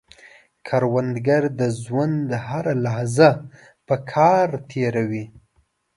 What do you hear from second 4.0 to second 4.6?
کار